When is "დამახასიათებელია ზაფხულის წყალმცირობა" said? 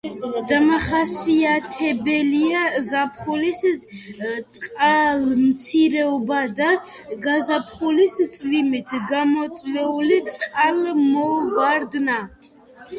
0.51-6.41